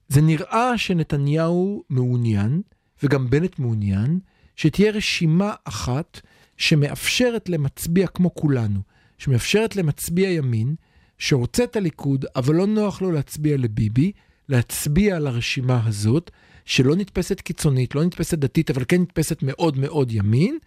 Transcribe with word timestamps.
זה 0.08 0.20
נראה 0.20 0.78
שנתניהו 0.78 1.82
מעוניין, 1.90 2.62
וגם 3.02 3.30
בנט 3.30 3.58
מעוניין, 3.58 4.18
שתהיה 4.56 4.92
רשימה 4.92 5.52
אחת 5.64 6.20
שמאפשרת 6.56 7.48
למצביע 7.48 8.06
כמו 8.06 8.34
כולנו, 8.34 8.80
שמאפשרת 9.18 9.76
למצביע 9.76 10.30
ימין, 10.30 10.74
שרוצה 11.18 11.64
את 11.64 11.76
הליכוד, 11.76 12.24
אבל 12.36 12.54
לא 12.54 12.66
נוח 12.66 13.02
לו 13.02 13.12
להצביע 13.12 13.56
לביבי, 13.56 14.12
להצביע 14.48 15.16
על 15.16 15.26
הרשימה 15.26 15.80
הזאת, 15.86 16.30
שלא 16.64 16.96
נתפסת 16.96 17.40
קיצונית, 17.40 17.94
לא 17.94 18.04
נתפסת 18.04 18.38
דתית, 18.38 18.70
אבל 18.70 18.84
כן 18.88 19.00
נתפסת 19.00 19.42
מאוד 19.42 19.78
מאוד 19.78 20.12
ימין, 20.12 20.58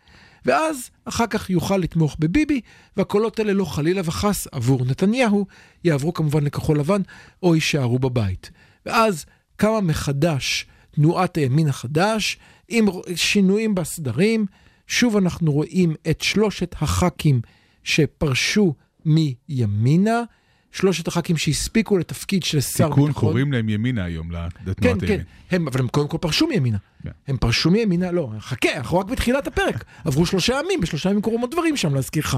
ואז 0.45 0.89
אחר 1.05 1.27
כך 1.27 1.49
יוכל 1.49 1.77
לתמוך 1.77 2.15
בביבי, 2.19 2.61
והקולות 2.97 3.39
האלה 3.39 3.53
לא 3.53 3.65
חלילה 3.65 4.01
וחס 4.05 4.47
עבור 4.51 4.85
נתניהו, 4.85 5.45
יעברו 5.83 6.13
כמובן 6.13 6.43
לכחול 6.43 6.79
לבן, 6.79 7.01
או 7.43 7.55
יישארו 7.55 7.99
בבית. 7.99 8.51
ואז 8.85 9.25
קמה 9.55 9.81
מחדש 9.81 10.65
תנועת 10.91 11.37
הימין 11.37 11.67
החדש, 11.67 12.37
עם 12.69 12.85
שינויים 13.15 13.75
בסדרים. 13.75 14.45
שוב 14.87 15.17
אנחנו 15.17 15.51
רואים 15.51 15.95
את 16.09 16.21
שלושת 16.21 16.75
הח"כים 16.81 17.41
שפרשו 17.83 18.73
מימינה, 19.05 20.23
שלושת 20.71 21.07
הח"כים 21.07 21.37
שהספיקו 21.37 21.97
לתפקיד 21.97 22.43
של 22.43 22.61
שר 22.61 22.87
ביטחון. 22.87 23.07
תיקון 23.07 23.21
קוראים 23.21 23.53
להם 23.53 23.69
ימינה 23.69 24.03
היום, 24.03 24.31
לתנועת 24.31 24.99
כן, 24.99 25.05
הימין. 25.05 25.23
כן, 25.49 25.55
הם, 25.55 25.67
אבל 25.67 25.79
הם 25.79 25.87
קודם 25.87 26.07
כל 26.07 26.17
פרשו 26.17 26.47
מימינה. 26.47 26.77
כן. 27.03 27.09
הם 27.27 27.37
פרשו 27.37 27.71
מימינה, 27.71 28.11
לא, 28.11 28.29
חכה, 28.39 28.77
אנחנו 28.77 28.99
רק 28.99 29.05
בתחילת 29.05 29.47
הפרק. 29.47 29.85
עברו 30.05 30.25
שלושה 30.25 30.59
ימים, 30.63 30.81
בשלושה 30.81 31.09
ימים 31.09 31.21
קורים 31.21 31.41
עוד 31.41 31.51
דברים 31.51 31.77
שם, 31.77 31.95
להזכירך. 31.95 32.35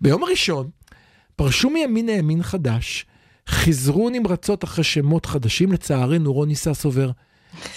ביום 0.00 0.24
הראשון, 0.24 0.70
פרשו 1.36 1.70
מימינה 1.70 2.12
ימין 2.12 2.42
חדש, 2.42 3.06
חזרו 3.48 4.10
נמרצות 4.10 4.64
אחרי 4.64 4.84
שמות 4.84 5.26
חדשים, 5.26 5.72
לצערנו 5.72 6.32
רוני 6.32 6.54
ססובר 6.54 7.10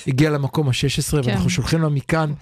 הגיע 0.08 0.30
למקום 0.30 0.68
ה-16, 0.70 1.12
כן. 1.12 1.30
ואנחנו 1.30 1.50
שולחים 1.50 1.82
לה 1.82 1.90
מכאן. 1.90 2.34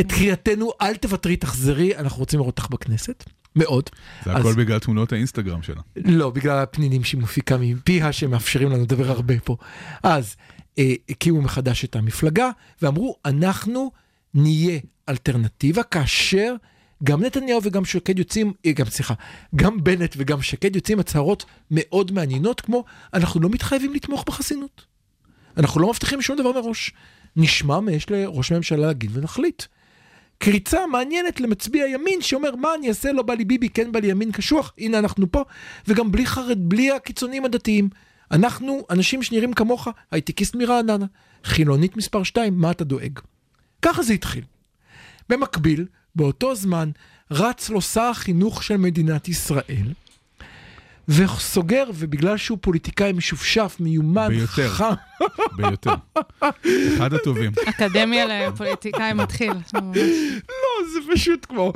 את 0.00 0.12
קריאתנו, 0.12 0.70
אל 0.82 0.94
תוותרי, 0.96 1.36
תחזרי, 1.36 1.96
אנחנו 1.96 2.18
רוצים 2.18 2.38
לראות 2.40 2.58
אותך 2.58 2.70
בכנסת. 2.70 3.24
מאוד. 3.56 3.90
זה 4.24 4.32
אז- 4.32 4.40
הכל 4.40 4.54
בגלל 4.54 4.78
תמונות 4.78 5.12
האינסטגרם 5.12 5.62
שלה. 5.62 5.80
לא, 5.96 6.30
בגלל 6.30 6.58
הפנינים 6.58 7.04
שהיא 7.04 7.20
מפיקה 7.20 7.56
מפיה, 7.56 8.12
שמאפשרים 8.12 8.70
לנו 8.70 8.82
לדבר 8.82 9.10
הרבה 9.10 9.34
פה. 9.44 9.56
אז 10.02 10.36
אה, 10.78 10.92
הקימו 11.08 11.42
מחדש 11.42 11.84
את 11.84 11.96
המפלגה, 11.96 12.50
ואמרו, 12.82 13.16
אנחנו 13.24 13.90
נהיה 14.34 14.78
אלטרנטיבה, 15.08 15.82
כאשר 15.82 16.54
גם 17.04 17.22
נתניהו 17.22 17.60
וגם 17.64 17.84
שקד 17.84 18.18
יוצאים, 18.18 18.52
אה, 18.66 18.72
גם 18.72 18.86
סליחה, 18.86 19.14
גם 19.54 19.84
בנט 19.84 20.14
וגם 20.18 20.42
שקד 20.42 20.76
יוצאים 20.76 21.00
הצהרות 21.00 21.44
מאוד 21.70 22.12
מעניינות, 22.12 22.60
כמו, 22.60 22.84
אנחנו 23.14 23.40
לא 23.40 23.48
מתחייבים 23.48 23.92
לתמוך 23.94 24.24
בחסינות. 24.26 24.84
אנחנו 25.56 25.80
לא 25.80 25.88
מבטיחים 25.90 26.22
שום 26.22 26.36
דבר 26.36 26.52
מראש. 26.52 26.92
נשמע 27.36 27.80
מה 27.80 27.92
יש 27.92 28.10
לראש 28.10 28.52
הממשלה 28.52 28.86
להגיד 28.86 29.10
ונחליט. 29.16 29.62
קריצה 30.38 30.86
מעניינת 30.86 31.40
למצביע 31.40 31.86
ימין 31.86 32.22
שאומר 32.22 32.56
מה 32.56 32.68
אני 32.78 32.88
אעשה 32.88 33.12
לא 33.12 33.22
בא 33.22 33.34
לי 33.34 33.44
ביבי 33.44 33.68
כן 33.68 33.92
בא 33.92 34.00
לי 34.00 34.06
ימין 34.06 34.32
קשוח 34.32 34.72
הנה 34.78 34.98
אנחנו 34.98 35.32
פה 35.32 35.44
וגם 35.88 36.12
בלי 36.12 36.26
חרד 36.26 36.58
בלי 36.58 36.90
הקיצוניים 36.90 37.44
הדתיים. 37.44 37.88
אנחנו 38.30 38.86
אנשים 38.90 39.22
שנראים 39.22 39.52
כמוך 39.52 39.88
הייטקיסט 40.10 40.54
מרעננה 40.54 41.06
חילונית 41.44 41.96
מספר 41.96 42.22
2 42.22 42.58
מה 42.58 42.70
אתה 42.70 42.84
דואג. 42.84 43.18
ככה 43.82 44.02
זה 44.02 44.12
התחיל. 44.12 44.44
במקביל 45.28 45.86
באותו 46.16 46.54
זמן 46.54 46.90
רץ 47.30 47.70
לו 47.70 47.80
שר 47.80 48.00
החינוך 48.00 48.62
של 48.62 48.76
מדינת 48.76 49.28
ישראל 49.28 49.92
וסוגר 51.08 51.84
ובגלל 51.94 52.36
שהוא 52.36 52.58
פוליטיקאי 52.60 53.12
משופשף 53.12 53.76
מיומן 53.80 54.28
ביותר. 54.28 54.68
חכם 54.68 54.94
ביותר. 55.56 55.94
אחד 56.96 57.14
הטובים. 57.14 57.52
אקדמיה 57.68 58.26
לפוליטיקאים 58.48 59.16
מתחיל. 59.16 59.52
לא, 59.72 60.88
זה 60.92 61.12
פשוט 61.12 61.46
כמו, 61.48 61.72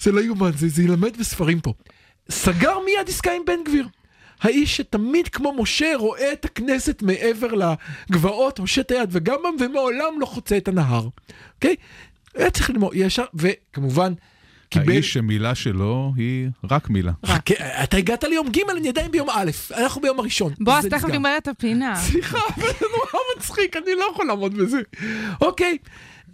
זה 0.00 0.12
לא 0.12 0.20
יאומן, 0.20 0.50
זה, 0.56 0.68
זה 0.68 0.82
ילמד 0.82 1.16
בספרים 1.16 1.60
פה. 1.60 1.72
סגר 2.30 2.78
מיד 2.84 3.08
עסקה 3.08 3.32
עם 3.32 3.42
בן 3.46 3.64
גביר. 3.64 3.86
האיש 4.40 4.76
שתמיד 4.76 5.28
כמו 5.28 5.52
משה 5.62 5.92
רואה 5.96 6.32
את 6.32 6.44
הכנסת 6.44 7.02
מעבר 7.02 7.74
לגבעות, 8.10 8.58
הושט 8.58 8.90
היד 8.90 9.08
וגם 9.12 9.36
ומעולם 9.60 10.20
לא 10.20 10.26
חוצה 10.26 10.56
את 10.56 10.68
הנהר. 10.68 11.08
אוקיי? 11.54 11.76
היה 12.34 12.50
צריך 12.50 12.70
ללמוד, 12.70 12.92
ישר, 12.94 13.24
וכמובן, 13.34 14.12
קיבל... 14.72 14.92
האיש 14.92 15.12
שמילה 15.12 15.54
שלו 15.54 16.12
היא 16.16 16.48
רק 16.70 16.90
מילה. 16.90 17.12
חכה, 17.26 17.54
אתה 17.84 17.96
הגעת 17.96 18.24
ליום 18.24 18.48
ג', 18.48 18.58
אני 18.70 18.88
עדיין 18.88 19.10
ביום 19.10 19.28
א', 19.30 19.50
אנחנו 19.76 20.00
ביום 20.00 20.20
הראשון. 20.20 20.52
בועז, 20.60 20.82
זה 20.82 20.90
תכף. 20.90 21.08
נגמר 21.08 21.36
את 21.38 21.48
הפינה. 21.48 21.96
סליחה, 22.10 22.38
אבל 22.56 22.66
זה 22.66 22.86
נורא 22.96 23.22
מצחיק, 23.36 23.76
אני 23.76 23.94
לא 23.98 24.04
יכול 24.12 24.26
לעמוד 24.26 24.54
בזה. 24.54 24.80
אוקיי, 25.40 25.78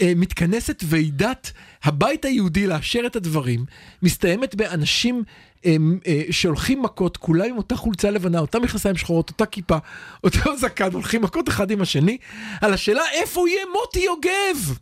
אה, 0.00 0.12
מתכנסת 0.16 0.84
ועידת 0.86 1.52
הבית 1.82 2.24
היהודי 2.24 2.66
לאשר 2.66 3.02
את 3.06 3.16
הדברים, 3.16 3.64
מסתיימת 4.02 4.54
באנשים 4.54 5.22
אה, 5.66 5.76
אה, 6.06 6.22
שהולכים 6.30 6.82
מכות, 6.82 7.16
כולם 7.16 7.46
עם 7.48 7.56
אותה 7.56 7.76
חולצה 7.76 8.10
לבנה, 8.10 8.38
אותם 8.38 8.62
מכנסיים 8.62 8.96
שחורות, 8.96 9.30
אותה 9.30 9.46
כיפה, 9.46 9.76
אותו 10.24 10.56
זקן, 10.56 10.92
הולכים 10.92 11.22
מכות 11.22 11.48
אחד 11.48 11.70
עם 11.70 11.80
השני, 11.80 12.18
על 12.60 12.74
השאלה 12.74 13.02
איפה 13.12 13.48
יהיה 13.48 13.62
מוטי 13.72 14.00
יוגב. 14.00 14.78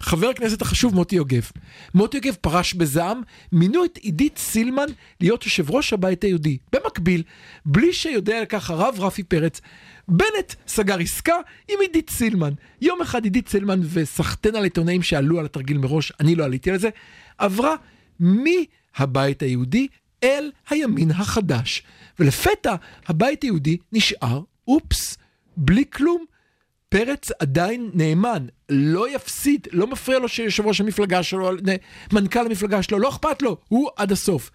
חבר 0.00 0.28
הכנסת 0.28 0.62
החשוב 0.62 0.94
מוטי 0.94 1.16
יוגב. 1.16 1.50
מוטי 1.94 2.16
יוגב 2.16 2.34
פרש 2.40 2.74
בזעם, 2.74 3.22
מינו 3.52 3.84
את 3.84 3.96
עידית 3.96 4.38
סילמן 4.38 4.86
להיות 5.20 5.44
יושב 5.44 5.70
ראש 5.70 5.92
הבית 5.92 6.24
היהודי. 6.24 6.58
במקביל, 6.72 7.22
בלי 7.66 7.92
שיודע 7.92 8.38
על 8.38 8.44
כך 8.44 8.70
הרב 8.70 8.96
רפי 8.98 9.22
פרץ, 9.22 9.60
בנט 10.08 10.54
סגר 10.68 10.98
עסקה 10.98 11.36
עם 11.68 11.80
עידית 11.80 12.10
סילמן. 12.10 12.52
יום 12.80 13.00
אחד 13.00 13.24
עידית 13.24 13.48
סילמן 13.48 13.80
וסחטיין 13.92 14.56
על 14.56 14.64
עיתונאים 14.64 15.02
שעלו 15.02 15.38
על 15.38 15.44
התרגיל 15.44 15.78
מראש, 15.78 16.12
אני 16.20 16.34
לא 16.34 16.44
עליתי 16.44 16.70
על 16.70 16.78
זה, 16.78 16.88
עברה 17.38 17.74
מהבית 18.20 19.42
היהודי 19.42 19.88
אל 20.24 20.50
הימין 20.70 21.10
החדש. 21.10 21.82
ולפתע 22.18 22.74
הבית 23.06 23.42
היהודי 23.42 23.76
נשאר, 23.92 24.40
אופס, 24.68 25.18
בלי 25.56 25.84
כלום. 25.92 26.24
פרץ 26.88 27.30
עדיין 27.38 27.90
נאמן, 27.94 28.46
לא 28.68 29.14
יפסיד, 29.14 29.68
לא 29.72 29.86
מפריע 29.86 30.18
לו 30.18 30.28
שיושב 30.28 30.66
ראש 30.66 30.80
המפלגה 30.80 31.22
שלו, 31.22 31.50
מנכ"ל 32.12 32.46
המפלגה 32.46 32.82
שלו, 32.82 32.98
לא 32.98 33.08
אכפת 33.08 33.42
לו, 33.42 33.56
הוא 33.68 33.88
עד 33.96 34.12
הסוף. 34.12 34.50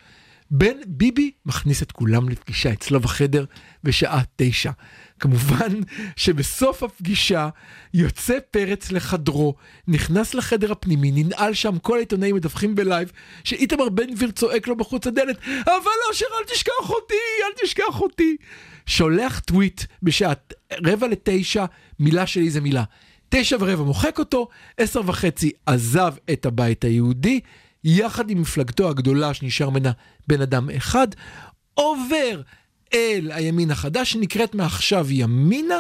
בן 0.53 0.75
ביבי 0.87 1.31
מכניס 1.45 1.83
את 1.83 1.91
כולם 1.91 2.29
לפגישה 2.29 2.73
אצלו 2.73 2.99
בחדר 2.99 3.45
בשעה 3.83 4.21
תשע. 4.35 4.71
כמובן 5.19 5.79
שבסוף 6.15 6.83
הפגישה 6.83 7.49
יוצא 7.93 8.37
פרץ 8.51 8.91
לחדרו, 8.91 9.55
נכנס 9.87 10.33
לחדר 10.33 10.71
הפנימי, 10.71 11.11
ננעל 11.11 11.53
שם, 11.53 11.77
כל 11.79 11.97
העיתונאים 11.97 12.35
מדווחים 12.35 12.75
ב 12.75 12.81
live, 12.81 13.11
שאיתמר 13.43 13.89
בן 13.89 14.13
גביר 14.13 14.31
צועק 14.31 14.67
לו 14.67 14.75
בחוץ 14.75 15.07
הדלת, 15.07 15.37
אבל 15.65 15.97
אושר 16.09 16.25
אל 16.39 16.45
תשכח 16.53 16.89
אותי, 16.89 17.13
אל 17.13 17.65
תשכח 17.65 18.01
אותי. 18.01 18.37
שולח 18.85 19.39
טוויט 19.39 19.81
בשעה 20.03 20.33
רבע 20.85 21.07
לתשע, 21.07 21.65
מילה 22.01 22.27
שלי 22.27 22.49
זה 22.49 22.61
מילה. 22.61 22.83
תשע 23.29 23.57
ורבע 23.59 23.83
מוחק 23.83 24.19
אותו, 24.19 24.47
עשר 24.77 25.01
וחצי 25.05 25.51
עזב 25.65 26.13
את 26.33 26.45
הבית 26.45 26.83
היהודי, 26.83 27.39
יחד 27.83 28.29
עם 28.29 28.41
מפלגתו 28.41 28.89
הגדולה 28.89 29.33
שנשאר 29.33 29.69
ממנה 29.69 29.91
בן 30.27 30.41
אדם 30.41 30.69
אחד, 30.69 31.07
עובר 31.73 32.41
אל 32.93 33.31
הימין 33.33 33.71
החדש 33.71 34.11
שנקראת 34.11 34.55
מעכשיו 34.55 35.07
ימינה, 35.09 35.79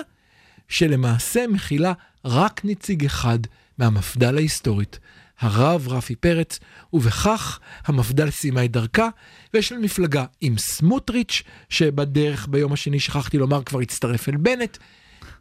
שלמעשה 0.67 1.47
מכילה 1.47 1.93
רק 2.25 2.61
נציג 2.63 3.05
אחד 3.05 3.39
מהמפד"ל 3.77 4.37
ההיסטורית, 4.37 4.99
הרב 5.39 5.87
רפי 5.87 6.15
פרץ, 6.15 6.59
ובכך 6.93 7.59
המפד"ל 7.85 8.29
סיימה 8.29 8.65
את 8.65 8.71
דרכה, 8.71 9.09
ויש 9.53 9.71
לנו 9.71 9.81
מפלגה 9.81 10.25
עם 10.41 10.57
סמוטריץ', 10.57 11.43
שבדרך 11.69 12.47
ביום 12.47 12.73
השני, 12.73 12.99
שכחתי 12.99 13.37
לומר, 13.37 13.63
כבר 13.63 13.79
הצטרף 13.79 14.29
אל 14.29 14.37
בנט, 14.37 14.77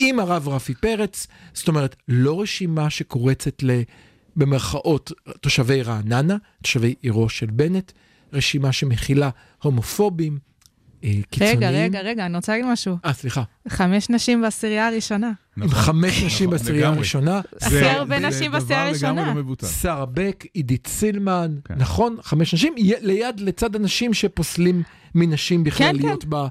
עם 0.01 0.21
הרב 0.21 0.49
רפי 0.49 0.75
פרץ, 0.75 1.27
זאת 1.55 1.69
אומרת, 1.69 1.97
לא 2.09 2.41
רשימה 2.41 2.91
שקורצת 2.91 3.63
ל... 3.63 3.71
במרכאות 4.37 5.13
תושבי 5.41 5.83
רעננה, 5.83 6.37
תושבי 6.63 6.95
עירו 7.03 7.29
של 7.29 7.47
בנט, 7.47 7.93
רשימה 8.33 8.73
שמכילה 8.73 9.31
הומופובים, 9.63 10.39
אה, 11.05 11.11
קיצוניים. 11.31 11.59
רגע, 11.59 11.71
רגע, 11.71 12.01
רגע, 12.01 12.27
אני 12.27 12.37
רוצה 12.37 12.53
להגיד 12.53 12.67
משהו. 12.73 12.97
אה, 13.05 13.13
סליחה. 13.13 13.43
חמש 13.69 14.11
נשים 14.11 14.43
בעשירייה 14.43 14.89
הראשונה. 14.89 15.33
עם 15.63 15.69
חמש 15.69 16.23
נשים 16.23 16.47
נכון, 16.47 16.59
בעשירייה 16.59 16.83
לגמרי. 16.83 16.99
הראשונה. 16.99 17.41
הכי 17.61 17.85
הרבה 17.85 18.19
נשים 18.19 18.53
בעשירייה 18.53 18.87
הראשונה. 18.87 19.13
לגמרי 19.13 19.35
לא 19.35 19.43
מבוטל. 19.43 19.67
שרה 19.67 20.07
בק, 20.07 20.45
עידית 20.55 20.87
סילמן, 20.87 21.57
כן. 21.65 21.75
נכון? 21.75 22.17
חמש 22.23 22.55
נשים, 22.55 22.75
ליד, 23.01 23.41
לצד 23.41 23.77
אנשים 23.77 24.15
שפוסלים 24.15 24.83
מנשים 25.15 25.65
בכלל 25.65 25.87
כן, 25.87 25.99
כן. 25.99 26.07
להיות 26.07 26.25
ב... 26.29 26.47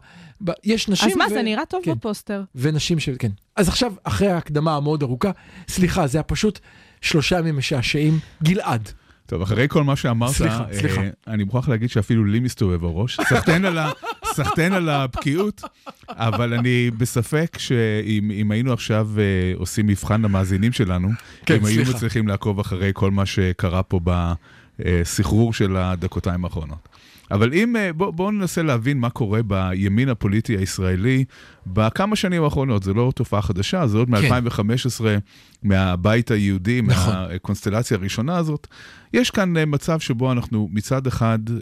יש 0.63 0.89
נשים 0.89 1.09
אז 1.11 1.17
מה, 1.17 1.25
ו- 1.25 1.29
זה 1.29 1.41
נראה 1.41 1.65
טוב 1.65 1.81
כן. 1.85 1.91
בפוסטר. 1.93 2.43
ונשים 2.55 2.99
של... 2.99 3.15
כן. 3.19 3.31
אז 3.55 3.67
עכשיו, 3.67 3.93
אחרי 4.03 4.27
ההקדמה 4.27 4.75
המאוד 4.75 5.03
ארוכה, 5.03 5.31
סליחה, 5.67 6.07
זה 6.07 6.17
היה 6.17 6.23
פשוט 6.23 6.59
שלושה 7.01 7.39
ימים 7.39 7.57
משעשעים. 7.57 8.19
גלעד, 8.43 8.89
טוב, 9.25 9.41
אחרי 9.41 9.65
כל 9.69 9.83
מה 9.83 9.95
שאמרת, 9.95 10.31
סליחה, 10.31 10.63
אה, 10.69 10.73
סליחה. 10.79 11.01
אני 11.27 11.43
מוכרח 11.43 11.69
להגיד 11.69 11.89
שאפילו 11.89 12.25
לי 12.25 12.39
מסתובב 12.39 12.83
הראש. 12.83 13.19
סחטיין 13.29 13.65
על, 13.65 13.77
ה- 13.77 13.91
על 14.75 14.89
הבקיאות, 14.89 15.61
אבל 16.09 16.53
אני 16.53 16.91
בספק 16.97 17.57
שאם 17.59 18.31
אם 18.31 18.51
היינו 18.51 18.73
עכשיו 18.73 19.09
אה, 19.17 19.23
עושים 19.55 19.87
מבחן 19.87 20.21
למאזינים 20.21 20.71
שלנו, 20.71 21.09
כן, 21.45 21.55
אם 21.55 21.65
היו 21.65 21.75
סליחה. 21.75 21.91
מצליחים 21.91 22.27
לעקוב 22.27 22.59
אחרי 22.59 22.91
כל 22.93 23.11
מה 23.11 23.25
שקרה 23.25 23.83
פה 23.83 23.99
בסחרור 24.79 25.53
של 25.53 25.77
הדקותיים 25.77 26.45
האחרונות. 26.45 26.88
אבל 27.31 27.53
אם, 27.53 27.75
אה, 27.75 27.93
בואו 27.93 28.11
בוא 28.11 28.31
ננסה 28.31 28.63
להבין 28.63 28.97
מה 28.97 29.09
קורה 29.09 29.43
בימין 29.43 30.09
הפוליטי 30.09 30.57
הישראלי 30.57 31.25
בכמה 31.73 32.15
שנים 32.15 32.43
האחרונות. 32.43 32.83
זו 32.83 32.93
לא 32.93 33.11
תופעה 33.15 33.41
חדשה, 33.41 33.87
זה 33.87 33.97
עוד 33.97 34.07
כן. 34.07 34.33
מ-2015, 34.45 35.01
מהבית 35.63 36.31
היהודי, 36.31 36.81
נכון. 36.81 37.13
מהקונסטלציה 37.13 37.97
הראשונה 37.97 38.37
הזאת. 38.37 38.67
יש 39.13 39.31
כאן 39.31 39.57
אה, 39.57 39.65
מצב 39.65 39.99
שבו 39.99 40.31
אנחנו 40.31 40.69
מצד 40.71 41.07
אחד, 41.07 41.39
אה, 41.49 41.55
אה, 41.55 41.61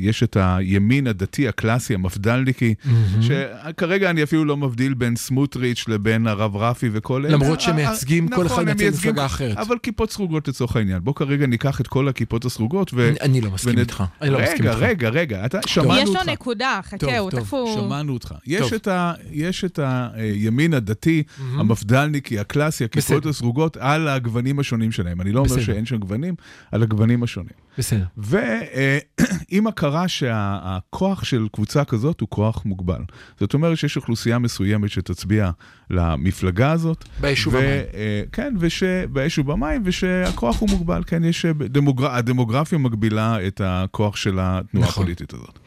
יש 0.00 0.22
את 0.22 0.36
הימין 0.40 1.06
הדתי 1.06 1.48
הקלאסי, 1.48 1.94
המפד"לניקי, 1.94 2.74
שכרגע 3.20 4.10
אני 4.10 4.22
אפילו 4.22 4.44
לא 4.44 4.56
מבדיל 4.56 4.94
בין 4.94 5.16
סמוטריץ' 5.16 5.84
לבין 5.88 6.26
הרב 6.26 6.56
רפי 6.56 6.88
וכל 6.92 7.26
אלה. 7.26 7.34
למרות 7.34 7.60
שמייצגים, 7.60 8.28
כל 8.28 8.44
נכון, 8.44 8.46
אחד 8.68 8.76
מייצג 8.76 8.98
מפלגה 9.08 9.26
אחרת. 9.26 9.56
אבל 9.56 9.76
כיפות 9.82 10.10
סרוגות 10.12 10.48
לצורך 10.48 10.76
העניין. 10.76 11.04
בוא 11.04 11.14
כרגע 11.14 11.46
ניקח 11.46 11.80
את 11.80 11.86
כל 11.86 12.08
הכיפות 12.08 12.44
הסרוגות 12.44 12.90
ו... 12.94 13.08
אני- 13.08 13.16
אני 13.20 13.40
לא 13.40 13.50
מסכים 13.50 13.70
ונד- 13.72 13.78
איתך. 13.78 14.04
אני 14.22 14.30
לא 14.30 14.38
מסכים 14.42 14.58
רגע, 14.60 14.70
איתך. 14.70 14.82
רגע, 14.82 15.08
רגע, 15.08 15.46
אתה, 15.46 15.58
שמענו 15.66 15.96
יש 16.00 16.08
אותך. 16.08 16.26
לו 16.26 16.32
נקודה, 16.32 16.80
חכה, 16.84 17.18
הוא 17.18 17.30
הוא... 17.50 17.74
שמענו 17.86 18.12
אותך. 18.12 18.34
יש 18.46 18.60
טוב. 18.60 18.72
את, 18.74 18.88
ה, 18.88 19.07
יש 19.30 19.64
את 19.64 19.78
הימין 19.82 20.74
הדתי, 20.74 21.22
המפד"לניקי, 21.54 22.38
הקלאסי, 22.38 22.84
הכיפות. 22.84 23.26
הסרוגות, 23.26 23.76
על 23.76 24.08
הגוונים 24.08 24.58
השונים 24.58 24.92
שלהם. 24.92 25.20
אני 25.20 25.32
לא 25.32 25.38
אומר 25.40 25.50
בסדר. 25.50 25.62
שאין 25.62 25.84
שם 25.84 25.96
גוונים, 25.96 26.34
על 26.72 26.82
הגוונים 26.82 27.22
השונים. 27.22 27.67
בסדר. 27.78 28.04
ועם 28.16 29.66
הכרה 29.66 30.08
שהכוח 30.08 31.24
של 31.24 31.46
קבוצה 31.52 31.84
כזאת 31.84 32.20
הוא 32.20 32.28
כוח 32.28 32.64
מוגבל. 32.64 33.02
זאת 33.40 33.54
אומרת 33.54 33.78
שיש 33.78 33.96
אוכלוסייה 33.96 34.38
מסוימת 34.38 34.90
שתצביע 34.90 35.50
למפלגה 35.90 36.72
הזאת. 36.72 37.04
ביישוב 37.20 37.54
ו- 37.54 37.58
המים. 37.58 37.70
אה, 37.94 38.22
כן, 38.32 38.54
וש... 38.58 38.82
באש 39.12 39.38
ובמים, 39.38 39.82
ושהכוח 39.84 40.60
הוא 40.60 40.68
מוגבל, 40.70 41.02
כן, 41.06 41.24
יש... 41.24 41.44
אה, 41.44 41.52
דמוגר... 41.52 42.10
הדמוגרפיה 42.10 42.78
מגבילה 42.78 43.46
את 43.46 43.60
הכוח 43.64 44.16
של 44.16 44.38
התנועה 44.40 44.88
נכון. 44.88 45.02
הפוליטית 45.02 45.34
הזאת. 45.34 45.58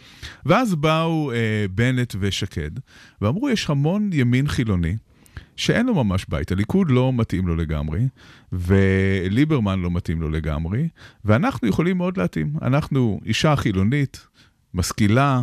ואז 0.45 0.75
באו 0.75 1.31
אה, 1.31 1.65
בנט 1.71 2.15
ושקד, 2.19 2.71
ואמרו, 3.21 3.49
יש 3.49 3.69
המון 3.69 4.09
ימין 4.13 4.47
חילוני. 4.47 4.95
שאין 5.55 5.85
לו 5.85 6.03
ממש 6.03 6.25
בית, 6.29 6.51
הליכוד 6.51 6.91
לא 6.91 7.13
מתאים 7.13 7.47
לו 7.47 7.55
לגמרי, 7.55 8.07
וליברמן 8.51 9.79
לא 9.79 9.91
מתאים 9.91 10.21
לו 10.21 10.29
לגמרי, 10.29 10.87
ואנחנו 11.25 11.67
יכולים 11.67 11.97
מאוד 11.97 12.17
להתאים. 12.17 12.53
אנחנו 12.61 13.19
אישה 13.25 13.55
חילונית, 13.55 14.27
משכילה, 14.73 15.41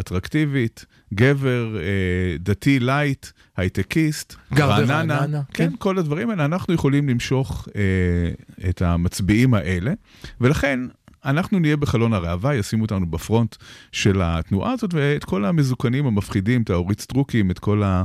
אטרקטיבית, 0.00 0.86
גבר 1.14 1.76
אה, 1.78 2.36
דתי 2.38 2.80
לייט, 2.80 3.26
הייטקיסט, 3.56 4.34
גר 4.54 4.66
ברעננה, 4.66 5.42
כן, 5.52 5.70
כן. 5.70 5.76
כל 5.78 5.98
הדברים 5.98 6.30
האלה, 6.30 6.44
אנחנו 6.44 6.74
יכולים 6.74 7.08
למשוך 7.08 7.68
אה, 7.76 8.68
את 8.70 8.82
המצביעים 8.82 9.54
האלה, 9.54 9.92
ולכן 10.40 10.80
אנחנו 11.24 11.58
נהיה 11.58 11.76
בחלון 11.76 12.12
הראווה, 12.12 12.54
ישימו 12.54 12.82
אותנו 12.82 13.06
ב 13.06 13.14
front 13.14 13.56
של 13.92 14.20
התנועה 14.24 14.72
הזאת, 14.72 14.94
ואת 14.94 15.24
כל 15.24 15.44
המזוקנים 15.44 16.06
המפחידים, 16.06 16.62
את 16.62 16.70
האורית 16.70 17.00
סטרוקים, 17.00 17.50
את 17.50 17.58
כל 17.58 17.82
אה, 17.82 18.02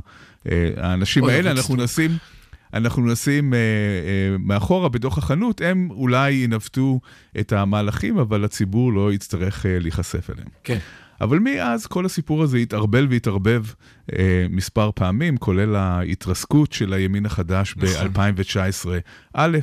האנשים 0.77 1.23
האלה, 1.23 1.51
אנחנו 1.51 1.75
נשים... 1.75 2.17
אנחנו 2.73 3.05
נשים 3.11 3.53
אה, 3.53 3.59
אה, 3.59 4.37
מאחורה 4.39 4.89
בתוך 4.89 5.17
החנות, 5.17 5.61
הם 5.61 5.87
אולי 5.91 6.31
ינווטו 6.31 6.99
את 7.39 7.53
המהלכים, 7.53 8.17
אבל 8.17 8.45
הציבור 8.45 8.93
לא 8.93 9.13
יצטרך 9.13 9.65
אה, 9.65 9.79
להיחשף 9.79 10.29
אליהם. 10.29 10.47
כן. 10.63 10.77
אבל 11.21 11.39
מאז 11.39 11.85
כל 11.87 12.05
הסיפור 12.05 12.43
הזה 12.43 12.57
התערבל 12.57 13.07
והתערבב 13.09 13.63
אה, 14.13 14.45
מספר 14.49 14.89
פעמים, 14.95 15.37
כולל 15.37 15.75
ההתרסקות 15.75 16.73
של 16.73 16.93
הימין 16.93 17.25
החדש 17.25 17.75
נכון. 17.77 18.13
ב-2019. 18.13 18.87
א', 19.33 19.57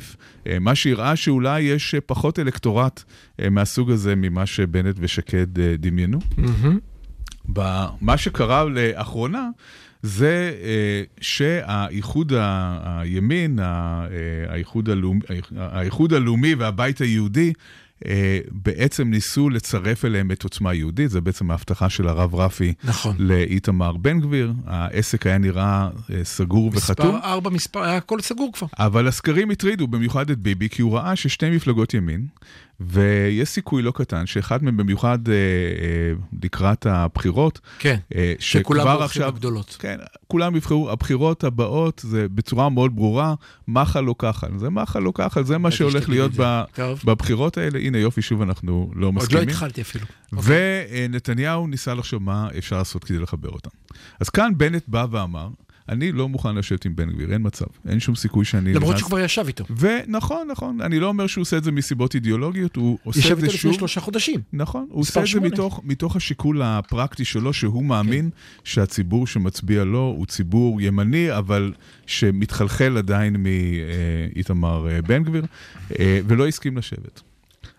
אה, 0.47 0.59
מה 0.59 0.75
שהראה 0.75 1.15
שאולי 1.15 1.61
יש 1.61 1.95
אה, 1.95 2.01
פחות 2.01 2.39
אלקטורט 2.39 3.03
אה, 3.41 3.49
מהסוג 3.49 3.91
הזה 3.91 4.15
ממה 4.15 4.45
שבנט 4.45 4.95
ושקד 4.99 5.59
אה, 5.59 5.75
דמיינו. 5.79 6.19
מה 8.01 8.17
שקרה 8.17 8.63
לאחרונה 8.65 9.49
זה 10.01 10.51
אה, 10.63 11.01
שהאיחוד 11.21 12.33
ה- 12.33 12.99
הימין, 13.01 13.59
ה- 13.59 14.05
אה, 14.11 14.53
האיחוד 14.53 14.89
הלאומי, 14.89 15.19
האיחוד 15.57 16.13
הלאומי 16.13 16.55
והבית 16.55 16.99
היהודי, 17.01 17.53
בעצם 18.51 19.09
ניסו 19.09 19.49
לצרף 19.49 20.05
אליהם 20.05 20.31
את 20.31 20.43
עוצמה 20.43 20.73
יהודית, 20.73 21.09
זה 21.09 21.21
בעצם 21.21 21.51
ההבטחה 21.51 21.89
של 21.89 22.07
הרב 22.07 22.35
רפי 22.35 22.73
נכון. 22.83 23.15
לאיתמר 23.19 23.97
בן 23.97 24.19
גביר. 24.19 24.53
העסק 24.65 25.27
היה 25.27 25.37
נראה 25.37 25.89
אה, 26.13 26.23
סגור 26.23 26.71
וחתום. 26.73 27.15
מספר 27.15 27.27
ארבע, 27.27 27.49
מספר, 27.49 27.83
היה 27.83 27.97
הכל 27.97 28.21
סגור 28.21 28.53
כבר. 28.53 28.67
אבל 28.79 29.07
הסקרים 29.07 29.51
הטרידו 29.51 29.87
במיוחד 29.87 30.29
את 30.29 30.37
ביבי, 30.37 30.69
כי 30.69 30.81
הוא 30.81 30.97
ראה 30.97 31.15
ששתי 31.15 31.49
מפלגות 31.49 31.93
ימין, 31.93 32.27
ויש 32.79 33.49
סיכוי 33.49 33.81
לא 33.81 33.91
קטן 33.91 34.25
שאחד 34.25 34.63
מהם 34.63 34.77
במיוחד 34.77 35.29
אה, 35.29 35.33
אה, 35.33 35.39
לקראת 36.43 36.85
הבחירות, 36.85 37.59
כן. 37.79 37.97
אה, 38.15 38.33
שכולם 38.39 38.79
שכבר 38.79 39.03
עכשיו, 39.03 39.27
לגדולות. 39.27 39.75
כן, 39.79 39.97
כולם 40.27 40.55
יבחרו, 40.55 40.91
הבחירות 40.91 41.43
הבאות 41.43 42.01
זה 42.05 42.27
בצורה 42.29 42.69
מאוד 42.69 42.95
ברורה, 42.95 43.33
מחל 43.67 44.01
לא 44.01 44.15
כחל. 44.19 44.57
זה 44.57 44.69
מחל 44.69 44.99
לא 44.99 45.11
כחל, 45.15 45.43
זה 45.43 45.57
מה 45.57 45.71
שהולך 45.71 46.09
להיות. 46.09 46.31
ב. 46.37 46.63
בבחירות 47.05 47.57
האלה. 47.57 47.79
הנה 47.79 47.97
יופי, 47.97 48.21
שוב 48.21 48.41
אנחנו 48.41 48.91
לא 48.95 49.07
עוד 49.07 49.07
לא 49.07 49.13
מסכימים. 49.13 49.49
התחלתי 49.49 49.81
אפילו. 49.81 50.05
אוקיי. 50.33 50.87
ונתניהו 51.05 51.67
ניסה 51.67 51.93
לחשוב 51.93 52.23
מה 52.23 52.47
אפשר 52.57 52.77
לעשות 52.77 53.03
כדי 53.03 53.19
לחבר 53.19 53.49
אותם. 53.49 53.69
אז 54.19 54.29
כאן 54.29 54.51
בנט 54.57 54.83
בא 54.87 55.05
ואמר, 55.11 55.47
אני 55.89 56.11
לא 56.11 56.29
מוכן 56.29 56.55
לשבת 56.55 56.85
עם 56.85 56.95
בן 56.95 57.09
גביר, 57.11 57.33
אין 57.33 57.41
מצב. 57.45 57.65
אין 57.89 57.99
שום 57.99 58.15
סיכוי 58.15 58.45
שאני... 58.45 58.73
למרות 58.73 58.89
נכנס- 58.89 58.99
שהוא 58.99 59.07
כבר 59.09 59.19
ישב 59.19 59.43
איתו. 59.47 59.65
ונכון, 59.77 60.47
נכון, 60.51 60.81
אני 60.81 60.99
לא 60.99 61.07
אומר 61.07 61.27
שהוא 61.27 61.41
עושה 61.41 61.57
את 61.57 61.63
זה 61.63 61.71
מסיבות 61.71 62.15
אידיאולוגיות, 62.15 62.75
הוא 62.75 62.97
עושה 63.03 63.19
ישב 63.19 63.31
את 63.31 63.39
זה 63.39 63.45
איתו 63.45 63.55
לפני 63.57 63.59
שוב... 63.71 63.79
שלושה 63.79 64.01
חודשים. 64.01 64.41
נכון, 64.53 64.85
הוא 64.89 65.01
עושה 65.01 65.21
את 65.21 65.27
זה. 65.27 65.39
מתוך, 65.39 65.81
מתוך 65.83 66.15
השיקול 66.15 66.61
הפרקטי 66.61 67.25
שלו, 67.25 67.53
שהוא 67.53 67.85
מאמין 67.85 68.29
שהציבור 68.63 69.27
שמצביע 69.27 69.83
לו 69.83 70.13
הוא 70.17 70.25
ציבור 70.25 70.81
ימני, 70.81 71.37
אבל 71.37 71.73
שמתחלחל 72.05 72.97
עדיין 72.97 73.35
מאיתמר 74.35 74.87
אה, 74.89 75.01
בן 75.01 75.23
גביר, 75.23 75.45
אה, 75.99 76.19
ולא 76.27 76.47
הסכים 76.47 76.77
לשבת. 76.77 77.21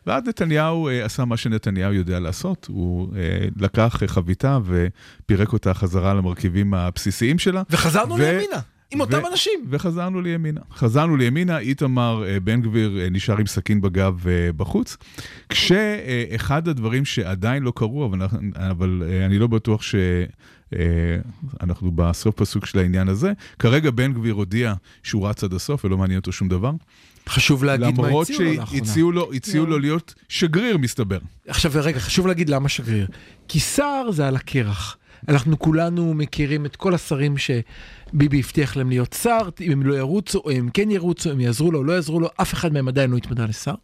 ואז 0.08 0.22
נתניהו 0.26 0.88
אה, 0.88 1.04
עשה 1.04 1.24
מה 1.24 1.36
שנתניהו 1.36 1.92
יודע 1.92 2.20
לעשות, 2.20 2.66
הוא 2.70 3.08
אה, 3.16 3.48
לקח 3.56 4.02
חביתה 4.06 4.58
ופירק 4.64 5.52
אותה 5.52 5.74
חזרה 5.74 6.14
למרכיבים 6.14 6.74
הבסיסיים 6.74 7.38
שלה. 7.38 7.62
וחזרנו 7.70 8.14
ו- 8.14 8.18
לימינה, 8.18 8.60
עם 8.90 9.00
אותם 9.00 9.20
ו- 9.24 9.28
אנשים. 9.28 9.64
וחזרנו 9.70 10.20
לימינה. 10.20 10.60
חזרנו 10.74 11.16
לימינה, 11.16 11.58
איתמר 11.58 12.24
אה, 12.26 12.40
בן 12.40 12.62
גביר 12.62 12.98
נשאר 13.10 13.38
עם 13.38 13.46
סכין 13.46 13.80
בגב 13.80 14.24
בחוץ. 14.56 14.96
כשאחד 15.48 16.68
הדברים 16.68 17.04
שעדיין 17.04 17.62
לא 17.62 17.72
קרו, 17.76 18.06
אבל, 18.06 18.18
אבל 18.54 19.02
אני 19.26 19.38
לא 19.38 19.46
בטוח 19.46 19.82
ש... 19.82 19.94
אה, 20.74 20.80
אנחנו 21.60 21.92
בסוף 21.94 22.34
פסוק 22.34 22.66
של 22.66 22.78
העניין 22.78 23.08
הזה. 23.08 23.32
כרגע 23.58 23.90
בן 23.90 24.12
גביר 24.12 24.34
הודיע 24.34 24.74
שהוא 25.02 25.28
רץ 25.28 25.44
עד 25.44 25.52
הסוף 25.52 25.84
ולא 25.84 25.98
מעניין 25.98 26.18
אותו 26.18 26.32
שום 26.32 26.48
דבר. 26.48 26.72
חשוב 27.28 27.64
להגיד 27.64 28.00
מה 28.00 28.08
למרות 28.08 28.30
הציעו 28.30 28.42
לו 28.42 28.54
לאחרונה. 28.54 28.86
שהציעו 28.86 29.12
לו, 29.12 29.32
הציעו 29.32 29.66
לו 29.66 29.78
להיות 29.78 30.14
שגריר, 30.28 30.78
מסתבר. 30.78 31.18
עכשיו 31.48 31.72
רגע, 31.74 31.98
חשוב 31.98 32.26
להגיד 32.26 32.48
למה 32.48 32.68
שגריר. 32.68 33.06
כי 33.48 33.60
שר 33.60 34.10
זה 34.12 34.28
על 34.28 34.36
הקרח. 34.36 34.96
אנחנו 35.28 35.58
כולנו 35.58 36.14
מכירים 36.14 36.66
את 36.66 36.76
כל 36.76 36.94
השרים 36.94 37.34
שביבי 37.38 38.40
הבטיח 38.40 38.76
להם 38.76 38.88
להיות 38.88 39.16
שר, 39.22 39.48
אם 39.60 39.72
הם 39.72 39.82
לא 39.82 39.94
ירוצו, 39.94 40.38
או 40.38 40.50
אם 40.50 40.68
כן 40.74 40.90
ירוצו, 40.90 41.32
אם 41.32 41.40
יעזרו 41.40 41.72
לו 41.72 41.78
או 41.78 41.84
לא 41.84 41.92
יעזרו 41.92 42.20
לו, 42.20 42.28
אף 42.42 42.54
אחד 42.54 42.72
מהם 42.72 42.88
עדיין 42.88 43.10
לא 43.10 43.16
התמנה 43.16 43.46
לשר. 43.46 43.74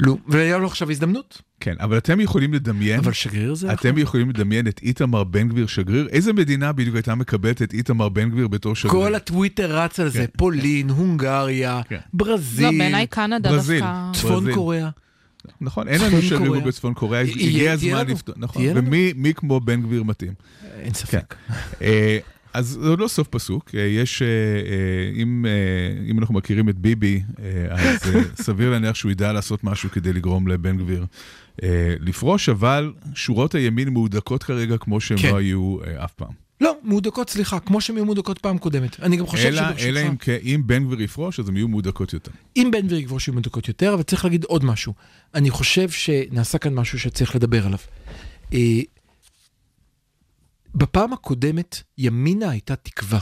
לא, 0.00 0.16
והיה 0.28 0.58
לו 0.58 0.66
עכשיו 0.66 0.90
הזדמנות, 0.90 1.42
כן, 1.60 1.74
אבל 1.80 1.98
אתם 1.98 2.20
יכולים 2.20 2.54
לדמיין... 2.54 2.98
אבל 2.98 3.12
שגריר 3.12 3.54
זה... 3.54 3.72
אתם 3.72 3.98
יכולים 3.98 4.30
לדמיין 4.30 4.68
את 4.68 4.80
איתמר 4.82 5.24
בן 5.24 5.48
גביר 5.48 5.66
שגריר? 5.66 6.08
איזה 6.12 6.32
מדינה 6.32 6.72
בדיוק 6.72 6.96
הייתה 6.96 7.14
מקבלת 7.14 7.62
את 7.62 7.72
איתמר 7.72 8.08
בן 8.08 8.30
גביר 8.30 8.48
בתור 8.48 8.74
שגריר? 8.74 9.02
כל 9.02 9.14
הטוויטר 9.14 9.78
רץ 9.78 10.00
על 10.00 10.08
זה, 10.08 10.18
כן. 10.18 10.26
פולין, 10.36 10.90
הונגריה, 10.90 11.80
כן. 11.88 11.98
ברזיל, 12.14 12.66
לא, 12.66 12.78
בעיניי 12.78 13.06
קנדה 13.06 13.50
ברזיל. 13.50 13.80
דווקא... 13.80 14.10
צפון 14.12 14.32
ברזיל. 14.34 14.54
קוריאה. 14.54 14.88
נכון, 15.60 15.88
אין 15.88 16.00
לנו 16.00 16.16
קוריאה. 16.38 16.64
בצפון 16.64 16.94
קוריאה, 16.94 17.22
הגיע 17.22 17.72
הזמן 17.72 18.06
לפתור, 18.06 18.34
נכון. 18.38 18.62
ומי 18.74 19.12
מי 19.16 19.34
כמו 19.34 19.60
בן 19.60 19.82
גביר 19.82 20.02
מתאים. 20.02 20.32
אין 20.80 20.94
ספק. 20.94 21.34
אז 22.56 22.66
זה 22.68 22.88
עוד 22.88 23.00
לא 23.00 23.08
סוף 23.08 23.28
פסוק, 23.28 23.70
אה, 23.74 23.80
יש, 23.80 24.22
אה, 24.22 24.26
אה, 24.28 25.22
אם, 25.22 25.46
אם 26.10 26.18
אנחנו 26.18 26.34
מכירים 26.34 26.68
את 26.68 26.78
ביבי, 26.78 27.22
אז 27.70 28.00
סביר 28.44 28.70
להניח 28.70 28.94
שהוא 28.94 29.10
ידע 29.10 29.32
לעשות 29.32 29.64
משהו 29.64 29.90
כדי 29.90 30.12
לגרום 30.12 30.48
לבן 30.48 30.76
גביר 30.76 31.06
לפרוש, 32.00 32.48
אבל 32.48 32.92
שורות 33.14 33.54
הימין 33.54 33.88
מהודקות 33.88 34.42
כרגע 34.42 34.78
כמו 34.78 35.00
שהן 35.00 35.18
כן. 35.18 35.30
לא 35.30 35.36
היו 35.36 35.76
אף 36.04 36.12
פעם. 36.12 36.32
לא, 36.60 36.76
מהודקות, 36.82 37.30
סליחה, 37.30 37.60
כמו 37.60 37.80
שהן 37.80 37.96
היו 37.96 38.04
מהודקות 38.04 38.38
פעם 38.38 38.58
קודמת. 38.58 39.00
אני 39.00 39.16
גם 39.16 39.26
חושב 39.26 39.46
אלא, 39.46 39.60
אלא 39.60 39.68
שברשותך, 39.68 40.10
אם, 40.10 40.16
כן- 40.16 40.38
אם 40.42 40.62
בן 40.66 40.84
גביר 40.84 41.00
יפרוש, 41.02 41.40
אז 41.40 41.48
הן 41.48 41.56
יהיו 41.56 41.68
מהודקות 41.68 42.12
יותר. 42.12 42.30
אם 42.56 42.68
בן 42.72 42.80
גביר 42.80 42.98
יגבור 42.98 43.20
שיהיו 43.20 43.34
מהודקות 43.34 43.68
יותר, 43.68 43.94
אבל 43.94 44.02
צריך 44.02 44.24
להגיד 44.24 44.44
עוד 44.44 44.64
משהו. 44.64 44.94
אני 45.34 45.50
חושב 45.50 45.90
שנעשה 45.90 46.58
כאן 46.58 46.74
משהו 46.74 46.98
שצריך 46.98 47.36
לדבר 47.36 47.66
עליו. 47.66 47.78
בפעם 50.76 51.12
הקודמת, 51.12 51.82
ימינה 51.98 52.50
הייתה 52.50 52.76
תקווה. 52.76 53.18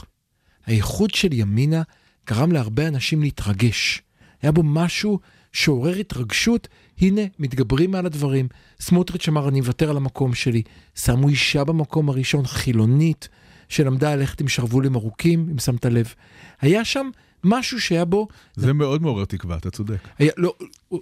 האיחוד 0.65 1.13
של 1.13 1.33
ימינה 1.33 1.81
גרם 2.27 2.51
להרבה 2.51 2.87
אנשים 2.87 3.21
להתרגש. 3.21 4.01
היה 4.41 4.51
בו 4.51 4.63
משהו 4.63 5.19
שעורר 5.53 5.95
התרגשות, 5.95 6.67
הנה, 7.01 7.21
מתגברים 7.39 7.91
מעל 7.91 8.05
הדברים. 8.05 8.47
סמוטריץ' 8.79 9.27
אמר, 9.27 9.49
אני 9.49 9.59
אוותר 9.59 9.89
על 9.89 9.97
המקום 9.97 10.33
שלי. 10.33 10.61
שמו 10.95 11.29
אישה 11.29 11.63
במקום 11.63 12.09
הראשון, 12.09 12.47
חילונית, 12.47 13.29
שלמדה 13.69 14.15
ללכת 14.15 14.41
עם 14.41 14.47
שרוולים 14.47 14.95
ארוכים, 14.95 15.47
אם 15.51 15.59
שמת 15.59 15.85
לב. 15.85 16.13
היה 16.61 16.85
שם 16.85 17.09
משהו 17.43 17.81
שהיה 17.81 18.05
בו, 18.05 18.27
זה 18.55 18.73
מאוד 18.73 19.01
מעורר 19.01 19.25
תקווה, 19.25 19.57
אתה 19.57 19.71
צודק. 19.71 20.07
היה, 20.17 20.31
לא, 20.37 20.55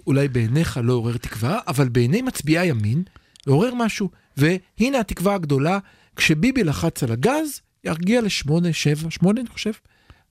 אולי 0.06 0.28
בעיניך 0.28 0.80
לא 0.82 0.92
עורר 0.92 1.16
תקווה, 1.16 1.58
אבל 1.66 1.88
בעיני 1.88 2.22
מצביעי 2.22 2.58
הימין 2.58 3.02
עורר 3.46 3.74
משהו. 3.74 4.10
והנה 4.36 5.00
התקווה 5.00 5.34
הגדולה, 5.34 5.78
כשביבי 6.16 6.64
לחץ 6.64 7.02
על 7.02 7.12
הגז, 7.12 7.60
ירגיע 7.84 8.20
לשמונה, 8.20 8.72
שבע, 8.72 9.10
שמונה 9.10 9.40
אני 9.40 9.48
חושב, 9.48 9.72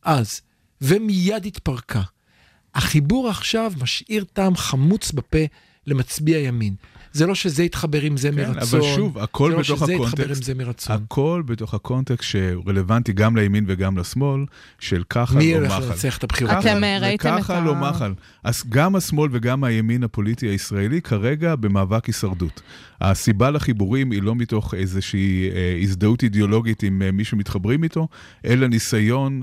אז, 0.04 0.42
ומיד 0.82 1.46
התפרקה. 1.46 2.02
החיבור 2.76 3.30
עכשיו 3.30 3.74
משאיר 3.82 4.24
טעם 4.34 4.56
חמוץ 4.56 5.12
בפה 5.12 5.46
למצביע 5.88 6.40
ימין. 6.40 6.76
זה 7.14 7.26
לא 7.28 7.36
שזה 7.36 7.64
יתחבר 7.64 8.02
עם 8.02 8.18
זה 8.18 8.30
כן, 8.30 8.36
מרצון, 8.36 8.80
אבל 8.80 8.96
שוב, 8.96 9.18
הכל 9.18 9.50
זה 9.52 9.56
לא 9.58 9.62
בתוך 9.64 9.78
שזה 9.78 9.94
יתחבר 9.94 10.06
עם 10.06 10.14
הקונטקסט. 10.14 10.44
זה 10.44 10.54
מרצון. 10.54 10.96
הכל 10.96 11.44
בתוך 11.46 11.74
הקונטקסט 11.74 12.30
שרלוונטי 12.30 13.14
גם 13.14 13.36
לימין 13.38 13.66
וגם 13.68 13.98
לשמאל, 13.98 14.46
של 14.80 15.04
ככה 15.10 15.38
מי 15.38 15.52
לא 15.54 15.58
הולך 15.58 15.72
מחל. 15.72 15.86
לנצח 15.86 16.18
את 16.18 16.24
הבחירות? 16.24 16.52
ככה- 16.54 16.60
אתם, 16.74 16.84
אה, 16.84 16.98
ראיתם 17.02 17.36
את 17.40 17.50
לא 17.50 17.72
ה- 17.76 17.90
מחל. 17.90 18.14
אז 18.44 18.64
גם 18.70 18.96
השמאל 18.96 19.30
וגם 19.34 19.64
הימין 19.64 20.04
הפוליטי 20.04 20.48
הישראלי 20.48 21.02
כרגע 21.02 21.56
במאבק 21.56 22.06
הישרדות. 22.06 22.62
הסיבה 23.02 23.52
לחיבורים 23.52 24.12
היא 24.12 24.22
לא 24.22 24.36
מתוך 24.36 24.74
איזושהי 24.74 25.50
אה, 25.50 25.78
הזדהות 25.82 26.24
אידיאולוגית 26.24 26.84
עם 26.84 27.02
אה, 27.02 27.12
מי 27.12 27.24
שמתחברים 27.24 27.84
איתו, 27.84 28.08
אלא 28.46 28.68
ניסיון 28.68 29.42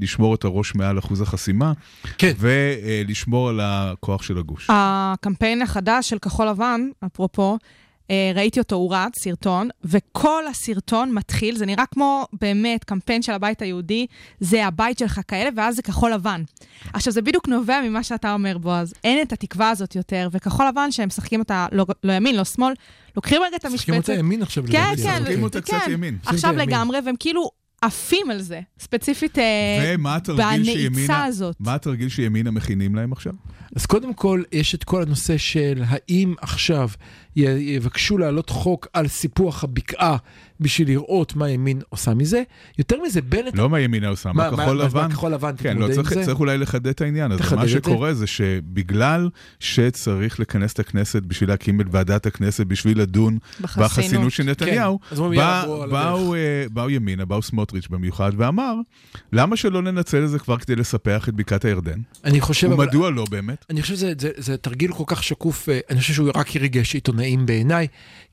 לשמור 0.00 0.34
את 0.34 0.44
הראש 0.44 0.74
מעל 0.74 0.98
אחוז 0.98 1.20
החסימה, 1.20 1.72
כן. 2.18 2.32
ולשמור 2.38 3.48
על 3.48 3.60
הכוח 3.62 4.22
של 4.22 4.38
הגוש. 4.38 4.66
הקמפיין 4.68 5.62
החדש 5.62 6.08
של 6.10 6.18
כחול 6.18 6.48
לבן, 6.48 6.80
אפרופו, 7.12 7.58
אה, 8.10 8.32
ראיתי 8.34 8.60
אותו, 8.60 8.76
הוא 8.76 8.94
רץ, 8.94 9.18
סרטון, 9.18 9.68
וכל 9.84 10.46
הסרטון 10.46 11.12
מתחיל, 11.14 11.56
זה 11.56 11.66
נראה 11.66 11.86
כמו 11.86 12.26
באמת 12.40 12.84
קמפיין 12.84 13.22
של 13.22 13.32
הבית 13.32 13.62
היהודי, 13.62 14.06
זה 14.40 14.66
הבית 14.66 14.98
שלך 14.98 15.20
כאלה, 15.28 15.50
ואז 15.56 15.76
זה 15.76 15.82
כחול 15.82 16.12
לבן. 16.12 16.42
עכשיו, 16.92 17.12
זה 17.12 17.22
בדיוק 17.22 17.48
נובע 17.48 17.80
ממה 17.84 18.02
שאתה 18.02 18.32
אומר, 18.32 18.58
בועז. 18.58 18.94
אין 19.04 19.22
את 19.22 19.32
התקווה 19.32 19.70
הזאת 19.70 19.96
יותר, 19.96 20.28
וכחול 20.32 20.68
לבן, 20.68 20.92
שהם 20.92 21.08
משחקים 21.08 21.40
אותה 21.40 21.66
לא, 21.72 21.86
לא 22.04 22.12
ימין, 22.12 22.36
לא 22.36 22.44
שמאל, 22.44 22.74
לוקחים 23.16 23.42
רגע 23.42 23.56
את 23.56 23.66
משחקים 23.66 23.94
המשבצת. 23.94 24.10
אותה 24.10 24.20
ימין 24.20 24.42
עכשיו. 24.42 24.64
כן. 24.66 24.72
כן, 25.02 25.22
משחקים 25.22 25.42
אותה 25.42 25.60
קצת 25.60 25.76
כן. 25.86 25.90
ימין. 25.90 26.18
עכשיו. 26.26 26.52
לגמרי, 26.52 26.98
והם 27.04 27.14
כאילו 27.18 27.50
עפים 27.82 28.30
על 28.30 28.42
זה. 28.42 28.60
ספציפית 28.78 29.38
אה, 29.38 29.44
ומה 29.98 30.18
בנעיצה 30.36 31.24
הזאת. 31.24 31.56
מה 31.60 31.74
התרגיל 31.74 32.08
שימינה 32.08 32.50
מכינים 32.50 32.94
להם 32.94 33.12
עכשיו? 33.12 33.32
אז 33.76 33.86
קודם 33.86 34.14
כל, 34.14 34.42
יש 34.52 34.74
את 34.74 34.84
כל 34.84 35.02
הנושא 35.02 35.36
של 35.36 35.82
האם 35.86 36.34
עכשיו 36.40 36.88
יבקשו 37.36 38.18
להעלות 38.18 38.50
חוק 38.50 38.86
על 38.92 39.08
סיפוח 39.08 39.64
הבקעה 39.64 40.16
בשביל 40.60 40.88
לראות 40.88 41.36
מה 41.36 41.50
ימין 41.50 41.80
עושה 41.88 42.14
מזה. 42.14 42.42
יותר 42.78 42.96
מזה, 43.06 43.22
בנט... 43.22 43.54
לא 43.54 43.70
מה 43.70 43.80
ימינה 43.80 44.08
עושה, 44.08 44.32
מה 44.32 44.50
מה- 44.50 44.56
כחול 44.56 44.76
מה- 44.76 44.84
לבן? 44.84 45.00
מה 45.02 45.10
כחול 45.10 45.32
לבן, 45.32 45.52
כן, 45.58 45.72
תתמודד 45.74 45.80
לא, 45.80 45.86
עם 45.86 46.02
צריך, 46.02 46.14
זה? 46.14 46.24
צריך 46.24 46.40
אולי 46.40 46.58
לחדד 46.58 46.86
את 46.86 47.00
העניין. 47.00 47.36
תחדד 47.36 47.58
מה 47.58 47.62
את 47.64 47.68
זה. 47.68 47.74
שקורה 47.74 48.14
זה 48.14 48.26
שבגלל 48.26 49.28
שצריך 49.60 50.40
לכנס 50.40 50.72
את 50.72 50.78
הכנסת 50.78 51.22
בשביל 51.22 51.48
להקים 51.50 51.80
את 51.80 51.86
ועדת 51.90 52.26
הכנסת, 52.26 52.66
בשביל 52.66 53.00
לדון 53.00 53.38
בחסינות. 53.60 53.90
בחסינות 53.90 54.32
של 54.32 54.42
נתניהו, 54.42 54.98
כן, 55.00 55.06
אז 55.14 55.20
אומרים, 55.20 55.40
בא, 55.40 55.62
על 55.82 55.90
באו, 55.90 56.34
אה, 56.34 56.40
באו 56.70 56.90
ימינה, 56.90 57.24
באו 57.24 57.42
סמוטריץ' 57.42 57.71
במיוחד, 57.90 58.32
ואמר, 58.36 58.74
למה 59.32 59.56
שלא 59.56 59.82
ננצל 59.82 60.24
את 60.24 60.30
זה 60.30 60.38
כבר 60.38 60.56
כדי 60.56 60.76
לספח 60.76 61.28
את 61.28 61.34
בקעת 61.34 61.64
הירדן? 61.64 61.98
אני 62.24 62.40
חושב... 62.40 62.72
אבל- 62.72 62.84
ומדוע 62.84 63.10
לא 63.10 63.24
באמת? 63.30 63.64
אני 63.70 63.82
חושב 63.82 63.94
שזה 63.94 64.12
זה, 64.18 64.30
זה 64.36 64.56
תרגיל 64.56 64.92
כל 64.92 65.04
כך 65.06 65.22
שקוף, 65.22 65.68
אה, 65.68 65.80
אני 65.90 66.00
חושב 66.00 66.14
שהוא 66.14 66.30
רק 66.34 66.56
ריגש 66.56 66.94
עיתונאים 66.94 67.46
בעיניי, 67.46 67.86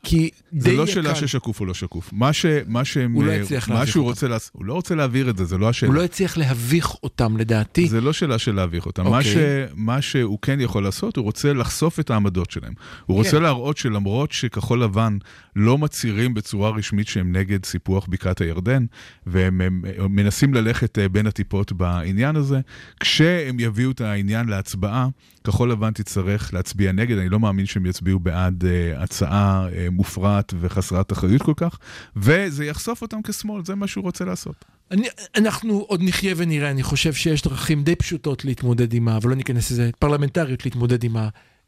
כי 0.04 0.30
די 0.54 0.60
זה 0.72 0.72
לא. 0.78 0.86
שאלה 0.86 1.16
ששקוף 1.16 1.60
או 1.60 1.66
לא 1.66 1.74
שקוף. 1.74 2.10
מה, 2.14 2.34
ש, 2.34 2.46
מה, 2.68 2.86
שהם, 2.86 3.14
הוא 3.14 3.24
לא 3.24 3.32
יצליח 3.32 3.70
מה 3.70 3.76
להביך 3.76 3.96
אותם. 3.96 4.06
רוצה 4.06 4.28
לעשות, 4.28 4.52
הוא 4.54 4.66
לא 4.66 4.74
רוצה 4.74 4.96
להעביר 4.96 5.30
את 5.30 5.38
זה, 5.38 5.46
זה 5.46 5.58
לא 5.58 5.70
השאלה. 5.70 5.92
הוא 5.92 5.96
לא 5.96 6.04
הצליח 6.04 6.38
להביך 6.38 6.96
אותם 7.04 7.38
לדעתי. 7.38 7.88
זה 7.88 8.02
לא 8.02 8.14
שאלה 8.14 8.38
של 8.38 8.56
להביך 8.56 8.86
אותם. 8.86 9.04
מה, 9.04 9.18
אוקיי. 9.18 9.34
ש, 9.34 9.38
מה 9.76 10.02
שהוא 10.02 10.40
כן 10.42 10.62
יכול 10.62 10.84
לעשות, 10.84 11.18
הוא 11.18 11.24
רוצה 11.24 11.54
לחשוף 11.54 12.00
את 12.00 12.10
העמדות 12.10 12.52
שלהם. 12.52 12.74
הוא 13.06 13.18
רוצה 13.18 13.32
כן. 13.32 13.44
להראות 13.44 13.78
שלמרות 13.78 14.32
שכחול 14.32 14.84
לבן 14.84 15.18
לא 15.56 15.78
מצהירים 15.78 16.34
בצורה 16.34 16.70
רשמית 16.70 17.08
שהם 17.08 17.36
נגד 17.36 17.66
סיפוח 17.66 18.06
בקעת 18.10 18.42
הירדן, 18.42 18.86
והם 19.32 19.62
הם, 19.62 19.82
הם 19.98 20.16
מנסים 20.16 20.54
ללכת 20.54 21.00
אה, 21.00 21.10
בין 21.10 21.28
הטיפות 21.28 21.72
בעניין 21.72 22.36
הזה, 22.36 22.60
כשהם 23.00 23.60
יביאו 23.60 23.92
את 23.92 24.02
העניין 24.02 24.48
להצבעה, 24.48 25.08
כחול 25.44 25.72
לבן 25.72 25.92
תצטרך 25.92 26.54
להצביע 26.54 26.92
נגד, 26.92 27.18
אני 27.18 27.30
לא 27.30 27.40
מאמין 27.40 27.66
שהם 27.66 27.86
יצביעו 27.86 28.20
בעד 28.20 28.66
אה, 28.66 29.04
הצעה 29.04 29.68
אה, 29.74 29.88
מופרעת 29.92 30.54
וחסרת 30.60 31.12
אחריות 31.12 31.42
כל 31.42 31.54
כך, 31.58 31.78
וזה 32.16 32.66
יחשוף 32.66 33.02
אותם 33.02 33.22
כשמאל, 33.22 33.66
זה 33.66 33.76
מה 33.76 33.88
שהוא 33.88 34.04
רוצה 34.04 34.26
לעשות. 34.26 34.66
אני, 34.92 35.08
אנחנו 35.38 35.80
עוד 35.88 36.02
נחיה 36.04 36.34
ונראה, 36.38 36.72
אני 36.72 36.84
חושב 36.84 37.14
שיש 37.14 37.42
דרכים 37.42 37.84
די 37.84 37.96
פשוטות 37.96 38.46
להתמודד 38.46 38.94
עם 38.94 39.08
ה... 39.08 39.18
אבל 39.18 39.30
לא 39.30 39.36
ניכנס 39.36 39.72
לזה, 39.72 39.90
פרלמנטריות 40.00 40.66
להתמודד 40.66 41.04
עם 41.04 41.18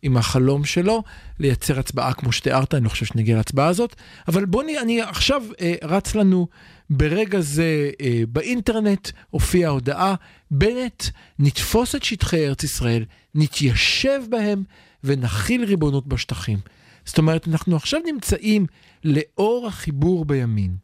עם 0.01 0.17
החלום 0.17 0.65
שלו 0.65 1.03
לייצר 1.39 1.79
הצבעה 1.79 2.13
כמו 2.13 2.31
שתיארת, 2.31 2.73
אני 2.73 2.83
לא 2.83 2.89
חושב 2.89 3.05
שנגיע 3.05 3.35
להצבעה 3.35 3.67
הזאת, 3.67 3.95
אבל 4.27 4.45
בוא 4.45 4.63
נראה, 4.63 4.81
אני 4.81 5.01
עכשיו 5.01 5.43
אה, 5.61 5.73
רץ 5.83 6.15
לנו 6.15 6.47
ברגע 6.89 7.39
זה 7.39 7.91
אה, 8.01 8.21
באינטרנט, 8.29 9.09
הופיעה 9.29 9.71
הודעה, 9.71 10.15
בנט, 10.51 11.03
נתפוס 11.39 11.95
את 11.95 12.03
שטחי 12.03 12.47
ארץ 12.47 12.63
ישראל, 12.63 13.05
נתיישב 13.35 14.21
בהם 14.29 14.63
ונכיל 15.03 15.65
ריבונות 15.65 16.07
בשטחים. 16.07 16.59
זאת 17.05 17.17
אומרת, 17.17 17.47
אנחנו 17.47 17.75
עכשיו 17.75 17.99
נמצאים 18.05 18.65
לאור 19.03 19.67
החיבור 19.67 20.25
בימין, 20.25 20.75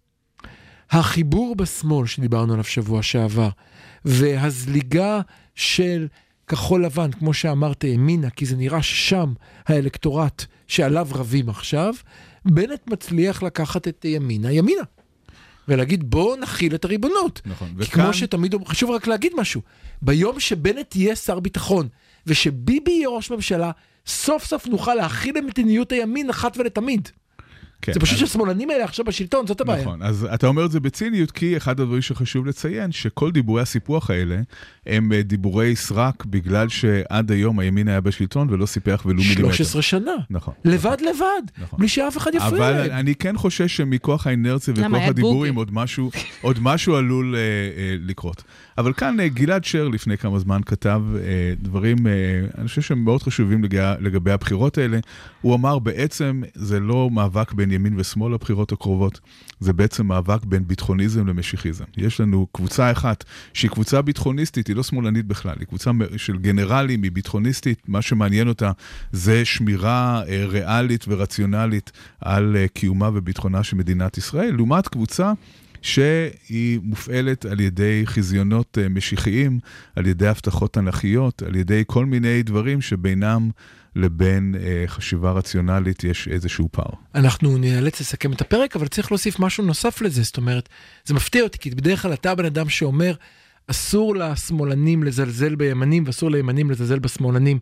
החיבור 0.91 1.55
בשמאל 1.55 2.07
שדיברנו 2.07 2.53
עליו 2.53 2.63
שבוע 2.63 3.03
שעבר, 3.03 3.49
והזליגה 4.05 5.21
של 5.55 6.07
כחול 6.47 6.85
לבן, 6.85 7.11
כמו 7.11 7.33
שאמרת, 7.33 7.83
ימינה, 7.83 8.29
כי 8.29 8.45
זה 8.45 8.55
נראה 8.55 8.81
ששם 8.83 9.33
האלקטורט 9.67 10.45
שעליו 10.67 11.07
רבים 11.11 11.49
עכשיו, 11.49 11.93
בנט 12.45 12.87
מצליח 12.89 13.43
לקחת 13.43 13.87
את 13.87 14.05
ימינה, 14.05 14.51
ימינה. 14.51 14.83
ולהגיד 15.67 16.09
בואו 16.09 16.35
נכיל 16.35 16.75
את 16.75 16.85
הריבונות. 16.85 17.41
נכון, 17.45 17.67
כי 17.67 17.73
וכאן- 17.77 18.03
כמו 18.03 18.13
שתמיד, 18.13 18.53
אומרים- 18.53 18.69
חשוב 18.71 18.89
רק 18.91 19.07
להגיד 19.07 19.31
משהו, 19.37 19.61
ביום 20.01 20.39
שבנט 20.39 20.95
יהיה 20.95 21.15
שר 21.15 21.39
ביטחון, 21.39 21.87
ושביבי 22.27 22.91
יהיה 22.91 23.09
ראש 23.09 23.31
ממשלה, 23.31 23.71
סוף 24.07 24.45
סוף 24.45 24.67
נוכל 24.67 24.95
להכיל 24.95 25.37
את 25.37 25.43
מדיניות 25.43 25.91
הימין 25.91 26.29
אחת 26.29 26.57
ולתמיד. 26.57 27.09
כן, 27.81 27.93
זה 27.93 27.99
פשוט 27.99 28.13
אז- 28.13 28.19
שהשמאלנים 28.19 28.69
האלה 28.69 28.83
עכשיו 28.83 29.05
בשלטון, 29.05 29.47
זאת 29.47 29.61
הבעיה. 29.61 29.81
נכון, 29.81 30.01
אז 30.01 30.27
אתה 30.33 30.47
אומר 30.47 30.65
את 30.65 30.71
זה 30.71 30.79
בציניות, 30.79 31.31
כי 31.31 31.57
אחד 31.57 31.79
הדברים 31.79 32.01
שחשוב 32.01 32.45
לציין, 32.45 32.91
שכל 32.91 33.31
דיבורי 33.31 33.61
הסיפוח 33.61 34.09
האלה 34.09 34.39
הם 34.85 35.13
אה, 35.13 35.21
דיבורי 35.21 35.75
סרק, 35.75 36.25
בגלל 36.25 36.69
שעד 36.69 37.31
היום 37.31 37.59
הימין 37.59 37.87
היה 37.87 38.01
בשלטון 38.01 38.47
ולא 38.51 38.65
סיפח 38.65 39.03
ולו 39.05 39.21
מילימטר. 39.21 39.41
13 39.53 39.81
שנה. 39.81 40.11
נכון. 40.29 40.53
לבד 40.65 40.97
לבד, 41.09 41.61
נכון. 41.63 41.79
בלי 41.79 41.87
שאף 41.87 42.17
אחד 42.17 42.31
יפריע 42.35 42.49
אבל 42.49 42.71
להם. 42.71 42.91
אני 42.91 43.15
כן 43.15 43.37
חושש 43.37 43.77
שמכוח 43.77 44.27
האינרציה 44.27 44.73
וכוח 44.77 45.01
הדיבורים. 45.07 45.55
עוד 45.55 45.73
משהו, 45.73 46.11
עוד 46.41 46.57
משהו 46.61 46.95
עלול 46.95 47.35
אה, 47.35 47.39
אה, 47.39 47.95
לקרות. 47.99 48.43
אבל 48.77 48.93
כאן 48.93 49.19
אה, 49.19 49.27
גלעד 49.27 49.63
שר 49.65 49.87
לפני 49.87 50.17
כמה 50.17 50.39
זמן 50.39 50.61
כתב 50.65 51.01
אה, 51.15 51.21
דברים, 51.61 52.07
אה, 52.07 52.11
אני 52.57 52.67
חושב 52.67 52.81
שהם 52.81 53.03
מאוד 53.03 53.23
חשובים 53.23 53.63
לגבי, 53.63 53.77
לגבי 53.99 54.31
הבחירות 54.31 54.77
האלה. 54.77 54.99
הוא 55.41 55.55
אמר 55.55 55.79
בעצם 55.79 56.41
זה 56.55 56.79
לא 56.79 57.09
מאבק 57.11 57.53
בין 57.53 57.66
ימין 57.71 57.93
ושמאל 57.99 58.33
הבחירות 58.33 58.71
הקרובות, 58.71 59.19
זה 59.59 59.73
בעצם 59.73 60.07
מאבק 60.07 60.45
בין 60.45 60.67
ביטחוניזם 60.67 61.27
למשיחיזם. 61.27 61.85
יש 61.97 62.21
לנו 62.21 62.47
קבוצה 62.51 62.91
אחת 62.91 63.23
שהיא 63.53 63.71
קבוצה 63.71 64.01
ביטחוניסטית, 64.01 64.67
היא 64.67 64.75
לא 64.75 64.83
שמאלנית 64.83 65.25
בכלל, 65.25 65.55
היא 65.59 65.67
קבוצה 65.67 65.91
של 66.17 66.37
גנרלים, 66.37 67.03
היא 67.03 67.11
ביטחוניסטית, 67.11 67.81
מה 67.87 68.01
שמעניין 68.01 68.47
אותה 68.47 68.71
זה 69.11 69.45
שמירה 69.45 70.21
אה, 70.27 70.45
ריאלית 70.45 71.05
ורציונלית 71.07 71.91
על 72.21 72.55
אה, 72.55 72.67
קיומה 72.67 73.09
וביטחונה 73.13 73.63
של 73.63 73.77
מדינת 73.77 74.17
ישראל, 74.17 74.55
לעומת 74.55 74.87
קבוצה 74.87 75.33
שהיא 75.81 76.79
מופעלת 76.83 77.45
על 77.45 77.59
ידי 77.59 78.01
חזיונות 78.05 78.77
אה, 78.81 78.89
משיחיים, 78.89 79.59
על 79.95 80.07
ידי 80.07 80.27
הבטחות 80.27 80.73
תנכיות, 80.73 81.41
על 81.41 81.55
ידי 81.55 81.83
כל 81.87 82.05
מיני 82.05 82.43
דברים 82.43 82.81
שבינם 82.81 83.49
לבין 83.97 84.55
אה, 84.59 84.83
חשיבה 84.87 85.31
רציונלית 85.31 86.03
יש 86.03 86.27
איזשהו 86.27 86.69
פער. 86.71 86.91
אנחנו 87.15 87.57
נאלץ 87.57 88.01
לסכם 88.01 88.33
את 88.33 88.41
הפרק, 88.41 88.75
אבל 88.75 88.87
צריך 88.87 89.11
להוסיף 89.11 89.39
משהו 89.39 89.63
נוסף 89.63 90.01
לזה. 90.01 90.23
זאת 90.23 90.37
אומרת, 90.37 90.69
זה 91.05 91.13
מפתיע 91.13 91.43
אותי, 91.43 91.57
כי 91.57 91.69
בדרך 91.69 92.01
כלל 92.01 92.13
אתה 92.13 92.31
הבן 92.31 92.45
אדם 92.45 92.69
שאומר, 92.69 93.13
אסור 93.67 94.15
לשמאלנים 94.15 95.03
לזלזל 95.03 95.55
בימנים 95.55 96.03
ואסור 96.05 96.31
לימנים 96.31 96.71
לזלזל 96.71 96.99
בשמאלנים. 96.99 97.59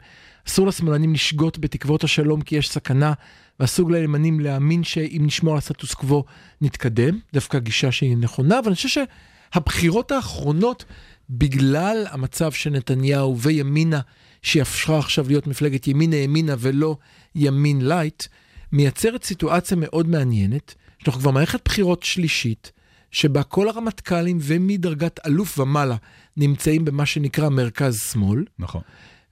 אסור 0.47 0.67
לשמאלנים 0.67 1.13
לשגות 1.13 1.59
בתקוות 1.59 2.03
השלום 2.03 2.41
כי 2.41 2.55
יש 2.55 2.69
סכנה, 2.69 3.13
ואסור 3.59 3.91
לימנים 3.91 4.39
להאמין 4.39 4.83
שאם 4.83 5.21
נשמור 5.25 5.53
על 5.53 5.57
הסטטוס 5.57 5.93
קוו 5.93 6.23
נתקדם. 6.61 7.19
דווקא 7.33 7.59
גישה 7.59 7.91
שהיא 7.91 8.17
נכונה, 8.17 8.59
אבל 8.59 8.67
אני 8.67 8.75
חושב 8.75 9.05
שהבחירות 9.53 10.11
האחרונות, 10.11 10.85
בגלל 11.29 12.05
המצב 12.11 12.51
של 12.51 12.69
נתניהו 12.69 13.39
וימינה, 13.39 13.99
שהפכה 14.45 14.99
עכשיו 14.99 15.27
להיות 15.27 15.47
מפלגת 15.47 15.87
ימינה 15.87 16.15
ימינה 16.15 16.55
ולא 16.59 16.97
ימין 17.35 17.87
לייט, 17.87 18.23
מייצרת 18.71 19.23
סיטואציה 19.23 19.77
מאוד 19.77 20.07
מעניינת. 20.07 20.75
לנו 21.07 21.17
כבר 21.17 21.31
מערכת 21.31 21.61
בחירות 21.65 22.03
שלישית, 22.03 22.71
שבה 23.11 23.43
כל 23.43 23.69
הרמטכ"לים 23.69 24.37
ומדרגת 24.41 25.19
אלוף 25.25 25.59
ומעלה 25.59 25.95
נמצאים 26.37 26.85
במה 26.85 27.05
שנקרא 27.05 27.49
מרכז 27.49 28.01
שמאל, 28.11 28.45
נכון. 28.59 28.81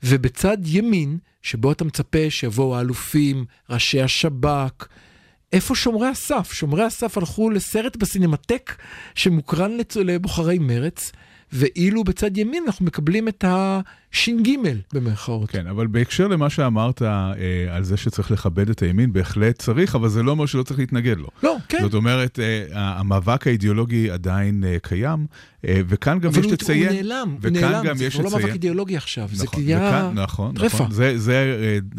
ובצד 0.04 0.58
ימין, 0.66 1.18
שבו 1.42 1.72
אתה 1.72 1.86
מצפה 1.86 2.30
שיבואו 2.30 2.76
האלופים, 2.76 3.46
ראשי 3.70 4.02
השב"כ, 4.02 4.88
איפה 5.54 5.76
שומרי 5.76 6.08
הסף? 6.08 6.54
שומרי 6.54 6.84
הסף 6.84 7.18
הלכו 7.18 7.50
לסרט 7.50 7.96
בסינמטק 7.96 8.76
שמוקרן 9.16 9.78
לבוחרי 9.96 10.60
מרץ, 10.60 11.12
ואילו 11.52 12.04
בצד 12.04 12.38
ימין 12.38 12.64
אנחנו 12.68 12.86
מקבלים 12.86 13.28
את 13.28 13.44
הש"ג 14.14 14.50
במרכאות. 14.94 15.50
כן, 15.50 15.68
אבל 15.68 15.88
בהקשר 15.88 16.28
למה 16.28 16.50
שאמרת 16.50 17.02
אה, 17.02 17.32
על 17.76 17.84
זה 17.84 17.98
שצריך 17.98 18.32
לכבד 18.32 18.70
את 18.70 18.80
הימין, 18.82 19.14
בהחלט 19.14 19.60
צריך, 19.60 19.96
אבל 19.96 20.10
זה 20.10 20.24
לא 20.24 20.32
אומר 20.32 20.46
שלא 20.46 20.64
צריך 20.64 20.80
להתנגד 20.80 21.18
לו. 21.18 21.28
לא, 21.44 21.56
כן. 21.70 21.78
זאת 21.82 21.94
אומרת, 21.94 22.40
אה, 22.40 22.66
המאבק 23.00 23.48
האידיאולוגי 23.48 24.10
עדיין 24.12 24.64
אה, 24.64 24.78
קיים, 24.82 25.26
אה, 25.68 25.82
וכאן 25.88 26.20
גם 26.20 26.30
אבל 26.30 26.40
יש 26.40 26.46
הוא, 26.46 26.54
לציין... 26.54 26.88
הוא 26.90 26.96
נעלם, 26.96 27.36
הוא 27.44 27.50
נעלם, 27.52 27.96
זה 27.98 28.10
כבר 28.10 28.24
לא 28.24 28.32
מאבק 28.32 28.54
אידיאולוגי 28.54 28.98
עכשיו, 28.98 29.30
זה 29.32 29.44
נכון, 29.44 29.60
קריאה 29.64 29.80
וכאן- 30.10 30.20
נכון, 30.20 30.54
טרפה. 30.56 30.66
נכון. 30.78 30.92
זה, 30.92 31.18
זה 31.18 31.58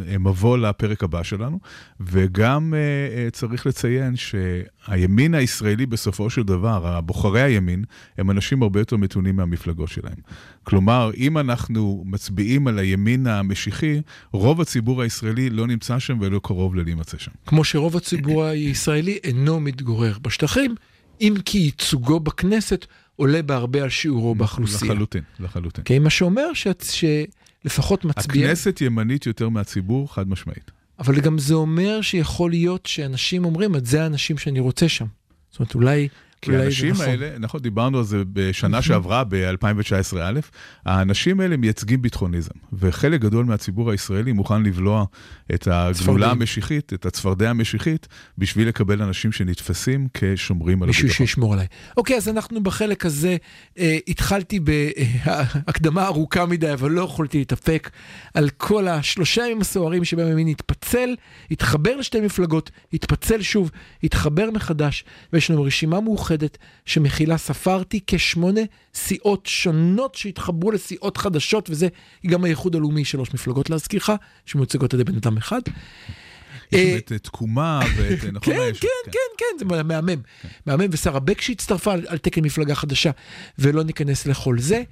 אה, 0.08 0.18
מבוא 0.18 0.58
לפרק 0.58 1.04
הבא 1.04 1.22
שלנו, 1.22 1.58
וגם 2.00 2.74
אה, 2.74 2.78
אה, 3.24 3.30
צריך 3.30 3.66
לציין 3.66 4.14
שהימין 4.16 5.34
הישראלי 5.34 5.86
בסופו 5.86 6.30
של 6.30 6.42
דבר, 6.42 7.00
בוחרי 7.00 7.42
הימין, 7.42 7.84
הם 8.18 8.30
אנשים 8.30 8.62
הרבה 8.62 8.80
יותר 8.80 8.96
מתונים 8.96 9.36
מהמפלגות 9.36 9.88
שלהם. 9.88 10.16
כלומר, 10.64 11.10
אם 11.16 11.38
אנחנו 11.38 12.03
מצביעים 12.04 12.66
על 12.66 12.78
הימין 12.78 13.26
המשיחי, 13.26 14.00
רוב 14.32 14.60
הציבור 14.60 15.02
הישראלי 15.02 15.50
לא 15.50 15.66
נמצא 15.66 15.98
שם 15.98 16.18
ולא 16.20 16.40
קרוב 16.42 16.74
ללהימצא 16.74 17.18
שם. 17.18 17.30
כמו 17.46 17.64
שרוב 17.64 17.96
הציבור 17.96 18.44
הישראלי 18.44 19.18
אינו 19.24 19.60
מתגורר 19.60 20.18
בשטחים, 20.22 20.74
אם 21.20 21.34
כי 21.44 21.58
ייצוגו 21.58 22.20
בכנסת 22.20 22.86
עולה 23.16 23.42
בהרבה 23.42 23.82
על 23.82 23.88
שיעורו 23.88 24.34
באוכלוסייה. 24.34 24.92
לחלוטין, 24.92 25.22
לחלוטין. 25.40 25.84
כן, 25.86 26.02
מה 26.02 26.10
שאומר 26.10 26.52
שאת- 26.54 26.84
שלפחות 27.64 28.04
מצביע... 28.04 28.44
הכנסת 28.46 28.80
ימנית 28.80 29.26
יותר 29.26 29.48
מהציבור, 29.48 30.14
חד 30.14 30.28
משמעית. 30.28 30.70
אבל 30.98 31.20
גם 31.20 31.38
זה 31.38 31.54
אומר 31.54 32.00
שיכול 32.02 32.50
להיות 32.50 32.86
שאנשים 32.86 33.44
אומרים, 33.44 33.76
את 33.76 33.86
זה 33.86 34.02
האנשים 34.02 34.38
שאני 34.38 34.60
רוצה 34.60 34.88
שם. 34.88 35.06
זאת 35.50 35.58
אומרת, 35.60 35.74
אולי, 35.74 36.08
כי 36.42 36.56
האנשים 36.56 36.90
נכון. 36.90 37.06
האלה, 37.06 37.38
נכון, 37.38 37.60
דיברנו 37.60 37.98
על 37.98 38.04
זה 38.04 38.22
בשנה 38.32 38.82
שעברה, 38.82 39.24
ב-2019 39.28 40.16
א', 40.22 40.40
האנשים 40.86 41.40
האלה 41.40 41.56
מייצגים 41.56 42.02
ביטחוניזם, 42.02 42.54
וחלק 42.72 43.20
גדול 43.20 43.44
מהציבור 43.44 43.90
הישראלי 43.90 44.32
מוכן 44.32 44.62
לבלוע 44.62 45.04
את 45.54 45.68
הגלולה 45.70 45.94
צפרדעים. 45.94 46.30
המשיחית, 46.30 46.92
את 46.92 47.06
הצפרדע 47.06 47.50
המשיחית, 47.50 48.08
בשביל 48.38 48.68
לקבל 48.68 49.02
אנשים 49.02 49.32
שנתפסים 49.32 50.08
כשומרים 50.14 50.82
על 50.82 50.86
מישהו 50.86 51.06
הביטחון. 51.06 51.26
שישמור 51.26 51.52
עליי. 51.52 51.66
אוקיי, 51.96 52.16
אז 52.16 52.28
אנחנו 52.28 52.62
בחלק 52.62 53.06
הזה, 53.06 53.36
אה, 53.78 53.98
התחלתי 54.08 54.60
בהקדמה 54.60 56.06
ארוכה 56.06 56.46
מדי, 56.46 56.72
אבל 56.72 56.90
לא 56.90 57.02
יכולתי 57.02 57.38
להתאפק 57.38 57.90
על 58.34 58.48
כל 58.48 58.88
השלושה 58.88 59.42
ימים 59.42 59.60
הסוערים 59.60 60.04
שבהם 60.04 60.26
הימין 60.26 60.48
התפצל, 60.48 61.14
התחבר 61.50 61.96
לשתי 61.96 62.20
מפלגות, 62.20 62.70
התפצל 62.92 63.42
שוב, 63.42 63.70
התחבר 64.02 64.50
מחדש, 64.50 65.04
ויש 65.32 65.50
לנו 65.50 65.62
רשימה 65.62 66.00
מאוחדת 66.34 66.58
שמכילה, 66.86 67.38
ספרתי, 67.38 68.00
כשמונה 68.06 68.60
סיעות 68.94 69.46
שונות 69.46 70.14
שהתחברו 70.14 70.70
לסיעות 70.70 71.16
חדשות, 71.16 71.70
וזה 71.70 71.88
גם 72.26 72.44
האיחוד 72.44 72.76
הלאומי, 72.76 73.04
שלוש 73.04 73.34
מפלגות 73.34 73.70
להזכירך, 73.70 74.10
שמיוצגות 74.46 74.94
על 74.94 75.00
ידי 75.00 75.12
בן 75.12 75.18
אדם 75.18 75.36
אחד. 75.36 75.60
יש 76.72 76.80
אה, 76.80 76.96
את 76.96 77.12
תקומה 77.22 77.80
ואת, 77.96 78.24
נכון? 78.32 78.54
כן, 78.54 78.72
כן, 78.80 79.10
כן, 79.12 79.18
כן, 79.38 79.58
זה 79.58 79.64
מהמם. 79.64 80.22
מהמם, 80.66 80.86
ושרה 80.90 81.20
בק 81.20 81.40
שהצטרפה 81.40 81.92
על, 81.92 82.18
תקן 82.18 82.44
מפלגה 82.44 82.74
חדשה, 82.74 83.10
ולא 83.58 83.84
ניכנס 83.84 84.26
לכל 84.26 84.58
זה. 84.58 84.82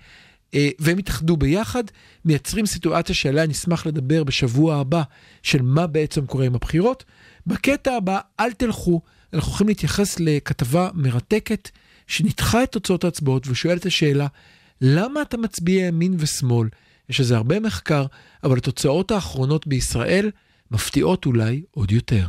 אה, 0.55 0.69
והם 0.79 0.99
התאחדו 0.99 1.37
ביחד, 1.37 1.85
מייצרים 2.25 2.67
סיטואציה 2.67 3.15
שעליה 3.15 3.47
נשמח 3.47 3.87
לדבר 3.87 4.25
בשבוע 4.25 4.77
הבא, 4.77 5.03
של 5.43 5.63
מה 5.63 5.87
בעצם 5.87 6.27
קורה 6.27 6.47
עם 6.47 6.55
הבחירות. 6.55 7.05
בקטע 7.47 7.97
הבא, 7.97 8.19
אל 8.41 8.53
תלכו, 8.53 9.01
אנחנו 9.35 9.49
הולכים 9.49 9.69
להתייחס 9.69 10.21
לכתבה 10.21 10.91
מרתקת, 10.95 11.71
שניתחה 12.07 12.63
את 12.63 12.73
תוצאות 12.73 13.05
ההצבעות 13.05 13.47
ושואלת 13.49 13.81
את 13.81 13.87
השאלה, 13.87 14.27
למה 14.81 15.23
אתה 15.23 15.37
מצביע 15.37 15.87
ימין 15.87 16.17
ושמאל? 16.19 16.69
יש 17.09 17.21
לזה 17.21 17.37
הרבה 17.37 17.61
מחקר, 17.61 18.07
אבל 18.45 18.59
התוצאות 18.59 19.11
האחרונות 19.11 19.67
בישראל 19.67 20.31
מפתיעות 20.71 21.27
אולי 21.27 21.63
עוד 21.71 21.93
יותר. 21.93 22.27